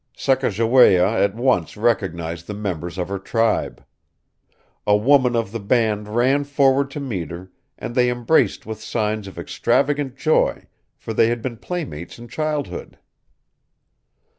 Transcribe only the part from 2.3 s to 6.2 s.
the members of her tribe. A woman of the band